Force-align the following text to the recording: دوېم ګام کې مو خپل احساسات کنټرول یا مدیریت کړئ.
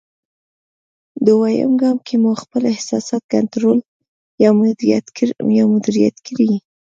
دوېم 1.25 1.71
ګام 1.81 1.97
کې 2.07 2.15
مو 2.21 2.31
خپل 2.43 2.61
احساسات 2.73 3.23
کنټرول 3.33 3.79
یا 5.51 5.63
مدیریت 5.71 6.17
کړئ. 6.29 6.53